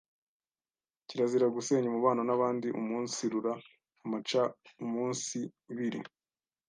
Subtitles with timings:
[1.07, 3.53] Kirazira gusenya umubano n’abandi uumunsirura
[4.05, 5.99] amacaumunsibiri